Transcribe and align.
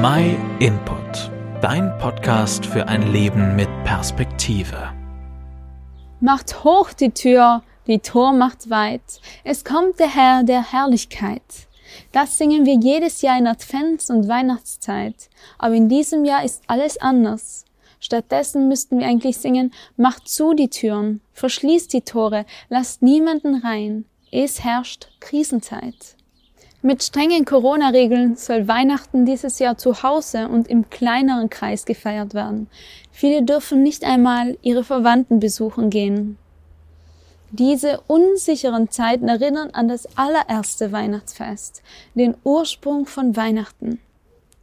My 0.00 0.36
Input, 0.60 1.32
dein 1.60 1.98
Podcast 1.98 2.64
für 2.64 2.86
ein 2.86 3.10
Leben 3.10 3.56
mit 3.56 3.68
Perspektive. 3.82 4.92
Macht 6.20 6.62
hoch 6.62 6.92
die 6.92 7.10
Tür, 7.10 7.64
die 7.88 7.98
Tor 7.98 8.32
macht 8.32 8.70
weit. 8.70 9.20
Es 9.42 9.64
kommt 9.64 9.98
der 9.98 10.14
Herr 10.14 10.44
der 10.44 10.70
Herrlichkeit. 10.70 11.42
Das 12.12 12.38
singen 12.38 12.64
wir 12.64 12.76
jedes 12.76 13.22
Jahr 13.22 13.38
in 13.38 13.48
Advents- 13.48 14.08
und 14.08 14.28
Weihnachtszeit. 14.28 15.28
Aber 15.58 15.74
in 15.74 15.88
diesem 15.88 16.24
Jahr 16.24 16.44
ist 16.44 16.62
alles 16.68 16.98
anders. 16.98 17.64
Stattdessen 17.98 18.68
müssten 18.68 19.00
wir 19.00 19.06
eigentlich 19.08 19.38
singen, 19.38 19.72
macht 19.96 20.28
zu 20.28 20.54
die 20.54 20.70
Türen, 20.70 21.22
verschließt 21.32 21.92
die 21.92 22.02
Tore, 22.02 22.46
lasst 22.68 23.02
niemanden 23.02 23.62
rein. 23.62 24.04
Es 24.30 24.62
herrscht 24.62 25.08
Krisenzeit. 25.18 26.17
Mit 26.80 27.02
strengen 27.02 27.44
Corona-Regeln 27.44 28.36
soll 28.36 28.68
Weihnachten 28.68 29.26
dieses 29.26 29.58
Jahr 29.58 29.76
zu 29.76 30.04
Hause 30.04 30.46
und 30.46 30.68
im 30.68 30.88
kleineren 30.88 31.50
Kreis 31.50 31.84
gefeiert 31.84 32.34
werden. 32.34 32.68
Viele 33.10 33.42
dürfen 33.42 33.82
nicht 33.82 34.04
einmal 34.04 34.56
ihre 34.62 34.84
Verwandten 34.84 35.40
besuchen 35.40 35.90
gehen. 35.90 36.38
Diese 37.50 38.00
unsicheren 38.06 38.90
Zeiten 38.90 39.26
erinnern 39.26 39.70
an 39.72 39.88
das 39.88 40.16
allererste 40.16 40.92
Weihnachtsfest, 40.92 41.82
den 42.14 42.36
Ursprung 42.44 43.06
von 43.06 43.34
Weihnachten. 43.34 43.98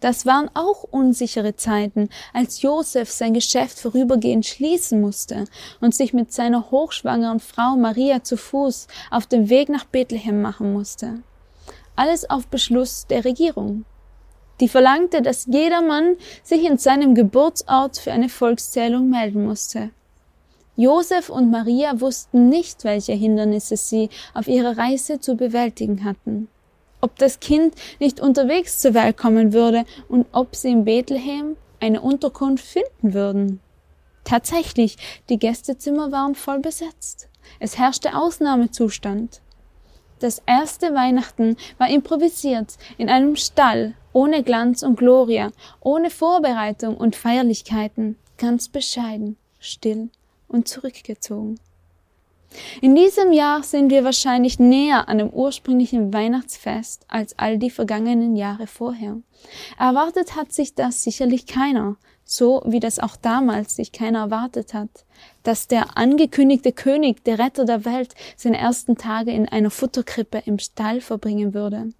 Das 0.00 0.26
waren 0.26 0.50
auch 0.54 0.82
unsichere 0.82 1.54
Zeiten, 1.54 2.08
als 2.32 2.60
Josef 2.60 3.08
sein 3.08 3.34
Geschäft 3.34 3.78
vorübergehend 3.78 4.46
schließen 4.46 5.00
musste 5.00 5.44
und 5.80 5.94
sich 5.94 6.12
mit 6.12 6.32
seiner 6.32 6.72
hochschwangeren 6.72 7.38
Frau 7.38 7.76
Maria 7.76 8.24
zu 8.24 8.36
Fuß 8.36 8.88
auf 9.12 9.26
den 9.26 9.48
Weg 9.48 9.68
nach 9.68 9.84
Bethlehem 9.84 10.42
machen 10.42 10.72
musste 10.72 11.22
alles 12.00 12.28
auf 12.30 12.46
Beschluss 12.46 13.06
der 13.06 13.26
Regierung. 13.26 13.84
Die 14.60 14.68
verlangte, 14.68 15.20
dass 15.20 15.44
jedermann 15.44 16.16
sich 16.42 16.64
in 16.64 16.78
seinem 16.78 17.14
Geburtsort 17.14 17.98
für 17.98 18.10
eine 18.10 18.30
Volkszählung 18.30 19.10
melden 19.10 19.44
musste. 19.44 19.90
Josef 20.76 21.28
und 21.28 21.50
Maria 21.50 22.00
wussten 22.00 22.48
nicht, 22.48 22.84
welche 22.84 23.12
Hindernisse 23.12 23.76
sie 23.76 24.08
auf 24.32 24.48
ihrer 24.48 24.78
Reise 24.78 25.20
zu 25.20 25.36
bewältigen 25.36 26.04
hatten, 26.04 26.48
ob 27.02 27.18
das 27.18 27.38
Kind 27.38 27.74
nicht 27.98 28.18
unterwegs 28.18 28.78
zur 28.78 28.94
Welt 28.94 29.18
kommen 29.18 29.52
würde 29.52 29.84
und 30.08 30.26
ob 30.32 30.56
sie 30.56 30.70
in 30.70 30.86
Bethlehem 30.86 31.56
eine 31.80 32.00
Unterkunft 32.00 32.64
finden 32.64 33.12
würden. 33.12 33.60
Tatsächlich, 34.24 34.96
die 35.28 35.38
Gästezimmer 35.38 36.12
waren 36.12 36.34
voll 36.34 36.60
besetzt. 36.60 37.28
Es 37.58 37.76
herrschte 37.76 38.16
Ausnahmezustand. 38.16 39.42
Das 40.20 40.42
erste 40.44 40.94
Weihnachten 40.94 41.56
war 41.78 41.88
improvisiert 41.88 42.76
in 42.98 43.08
einem 43.08 43.36
Stall, 43.36 43.94
ohne 44.12 44.42
Glanz 44.42 44.82
und 44.82 44.96
Gloria, 44.96 45.50
ohne 45.80 46.10
Vorbereitung 46.10 46.98
und 46.98 47.16
Feierlichkeiten, 47.16 48.16
ganz 48.36 48.68
bescheiden, 48.68 49.38
still 49.58 50.10
und 50.46 50.68
zurückgezogen. 50.68 51.58
In 52.80 52.94
diesem 52.94 53.32
Jahr 53.32 53.62
sind 53.62 53.90
wir 53.90 54.04
wahrscheinlich 54.04 54.58
näher 54.58 55.08
an 55.08 55.18
dem 55.18 55.30
ursprünglichen 55.30 56.12
Weihnachtsfest 56.12 57.04
als 57.08 57.38
all 57.38 57.58
die 57.58 57.70
vergangenen 57.70 58.34
Jahre 58.36 58.66
vorher. 58.66 59.18
Erwartet 59.78 60.36
hat 60.36 60.52
sich 60.52 60.74
das 60.74 61.04
sicherlich 61.04 61.46
keiner, 61.46 61.96
so 62.24 62.62
wie 62.64 62.80
das 62.80 62.98
auch 62.98 63.16
damals 63.16 63.76
sich 63.76 63.92
keiner 63.92 64.20
erwartet 64.20 64.74
hat, 64.74 65.04
dass 65.42 65.68
der 65.68 65.96
angekündigte 65.96 66.72
König, 66.72 67.24
der 67.24 67.38
Retter 67.38 67.64
der 67.64 67.84
Welt, 67.84 68.14
seine 68.36 68.58
ersten 68.58 68.96
Tage 68.96 69.32
in 69.32 69.48
einer 69.48 69.70
Futterkrippe 69.70 70.42
im 70.46 70.58
Stall 70.58 71.00
verbringen 71.00 71.54
würde. 71.54 71.90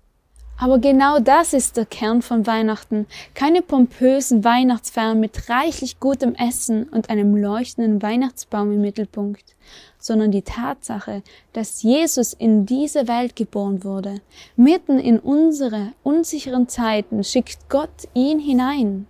Aber 0.62 0.78
genau 0.78 1.20
das 1.20 1.54
ist 1.54 1.78
der 1.78 1.86
Kern 1.86 2.20
von 2.20 2.46
Weihnachten. 2.46 3.06
Keine 3.32 3.62
pompösen 3.62 4.44
Weihnachtsfeiern 4.44 5.18
mit 5.18 5.48
reichlich 5.48 6.00
gutem 6.00 6.34
Essen 6.34 6.84
und 6.84 7.08
einem 7.08 7.34
leuchtenden 7.34 8.02
Weihnachtsbaum 8.02 8.70
im 8.70 8.82
Mittelpunkt, 8.82 9.56
sondern 9.98 10.32
die 10.32 10.42
Tatsache, 10.42 11.22
dass 11.54 11.82
Jesus 11.82 12.34
in 12.34 12.66
diese 12.66 13.08
Welt 13.08 13.36
geboren 13.36 13.84
wurde. 13.84 14.20
Mitten 14.54 14.98
in 14.98 15.18
unsere 15.18 15.94
unsicheren 16.02 16.68
Zeiten 16.68 17.24
schickt 17.24 17.70
Gott 17.70 18.06
ihn 18.12 18.38
hinein. 18.38 19.06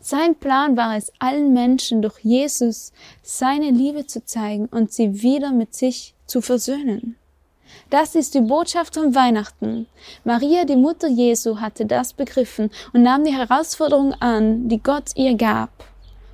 Sein 0.00 0.34
Plan 0.34 0.76
war 0.76 0.98
es, 0.98 1.10
allen 1.18 1.54
Menschen 1.54 2.02
durch 2.02 2.18
Jesus 2.18 2.92
seine 3.22 3.70
Liebe 3.70 4.06
zu 4.06 4.22
zeigen 4.22 4.66
und 4.66 4.92
sie 4.92 5.22
wieder 5.22 5.50
mit 5.50 5.74
sich 5.74 6.14
zu 6.26 6.42
versöhnen. 6.42 7.16
Das 7.90 8.14
ist 8.14 8.34
die 8.34 8.40
Botschaft 8.40 8.94
von 8.94 9.14
Weihnachten. 9.14 9.86
Maria, 10.24 10.64
die 10.64 10.76
Mutter 10.76 11.08
Jesu, 11.08 11.60
hatte 11.60 11.86
das 11.86 12.12
begriffen 12.12 12.70
und 12.92 13.02
nahm 13.02 13.24
die 13.24 13.34
Herausforderung 13.34 14.12
an, 14.14 14.68
die 14.68 14.82
Gott 14.82 15.10
ihr 15.16 15.34
gab. 15.34 15.70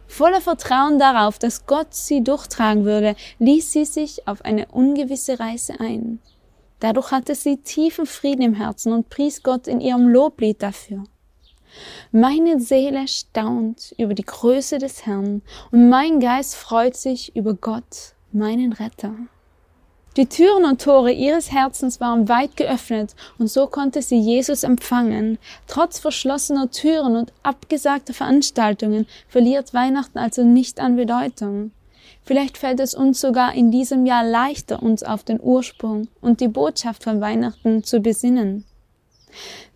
Voller 0.07 0.41
Vertrauen 0.41 0.99
darauf, 0.99 1.39
dass 1.39 1.67
Gott 1.67 1.95
sie 1.95 2.23
durchtragen 2.23 2.85
würde, 2.85 3.17
ließ 3.39 3.73
sie 3.73 3.85
sich 3.85 4.29
auf 4.29 4.45
eine 4.45 4.67
ungewisse 4.67 5.41
Reise 5.41 5.81
ein. 5.81 6.21
Dadurch 6.81 7.11
hatte 7.11 7.35
sie 7.35 7.57
tiefen 7.57 8.07
Frieden 8.07 8.43
im 8.43 8.55
Herzen 8.55 8.93
und 8.93 9.09
pries 9.09 9.43
Gott 9.43 9.67
in 9.67 9.81
ihrem 9.81 10.09
Loblied 10.09 10.63
dafür. 10.63 11.05
Meine 12.13 12.61
Seele 12.61 13.09
staunt 13.09 13.95
über 13.99 14.15
die 14.15 14.25
Größe 14.25 14.79
des 14.79 15.07
Herrn 15.07 15.43
und 15.73 15.89
mein 15.89 16.21
Geist 16.21 16.55
freut 16.55 16.97
sich 16.97 17.35
über 17.35 17.55
Gott, 17.55 18.15
meinen 18.33 18.73
Retter. 18.73 19.15
Die 20.17 20.27
Türen 20.27 20.65
und 20.65 20.81
Tore 20.81 21.11
ihres 21.11 21.51
Herzens 21.51 22.01
waren 22.01 22.29
weit 22.29 22.57
geöffnet 22.57 23.17
und 23.39 23.49
so 23.49 23.67
konnte 23.67 24.01
sie 24.01 24.19
Jesus 24.19 24.63
empfangen. 24.63 25.39
Trotz 25.67 25.99
verschlossener 25.99 26.71
Türen 26.71 27.17
und 27.17 27.33
abgesagter 27.43 28.15
Veranstaltungen 28.15 29.07
verliert 29.29 29.75
Weihnachten 29.75 30.19
also 30.19 30.45
nicht 30.45 30.79
an 30.79 30.95
Bedeutung. 30.95 31.73
Vielleicht 32.23 32.59
fällt 32.59 32.79
es 32.79 32.95
uns 32.95 33.21
sogar 33.21 33.55
in 33.55 33.73
diesem 33.73 34.07
Jahr 34.07 34.25
leichter, 34.25 34.81
uns 34.83 35.03
auf 35.03 35.25
den 35.25 35.41
Ursprung 35.43 36.07
und 36.21 36.41
die 36.41 36.49
Botschaft 36.49 37.03
von 37.03 37.21
Weihnachten 37.21 37.83
zu 37.83 37.99
besinnen. 37.99 38.65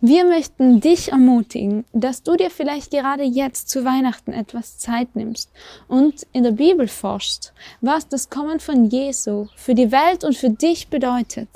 Wir 0.01 0.23
möchten 0.23 0.79
dich 0.79 1.11
ermutigen, 1.11 1.83
dass 1.91 2.23
du 2.23 2.37
dir 2.37 2.49
vielleicht 2.49 2.91
gerade 2.91 3.23
jetzt 3.23 3.67
zu 3.67 3.83
Weihnachten 3.83 4.31
etwas 4.31 4.77
Zeit 4.77 5.13
nimmst 5.13 5.51
und 5.89 6.25
in 6.31 6.43
der 6.43 6.51
Bibel 6.51 6.87
forschst, 6.87 7.51
was 7.81 8.07
das 8.07 8.29
Kommen 8.29 8.61
von 8.61 8.85
Jesu 8.85 9.47
für 9.57 9.75
die 9.75 9.91
Welt 9.91 10.23
und 10.23 10.37
für 10.37 10.51
dich 10.51 10.87
bedeutet. 10.87 11.49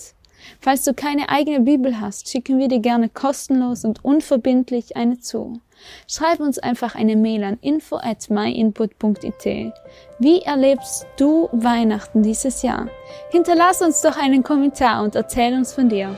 Falls 0.60 0.84
du 0.84 0.94
keine 0.94 1.30
eigene 1.30 1.62
Bibel 1.62 2.02
hast, 2.02 2.30
schicken 2.30 2.60
wir 2.60 2.68
dir 2.68 2.80
gerne 2.80 3.08
kostenlos 3.08 3.86
und 3.86 4.04
unverbindlich 4.04 4.98
eine 4.98 5.22
zu. 5.22 5.62
Schreib 6.10 6.42
uns 6.42 6.60
einfach 6.60 6.96
eine 6.96 7.16
Mail 7.16 7.46
an 7.46 7.58
info 7.62 7.96
at 7.96 8.30
myinput.it. 8.30 9.74
Wie 10.20 10.42
erlebst 10.42 11.06
du 11.16 11.48
Weihnachten 11.54 12.24
dieses 12.24 12.62
Jahr? 12.62 12.90
Hinterlass 13.32 13.82
uns 13.82 14.02
doch 14.02 14.18
einen 14.18 14.44
Kommentar 14.44 15.02
und 15.02 15.16
erzähl 15.16 15.54
uns 15.54 15.72
von 15.72 15.88
dir. 15.88 16.18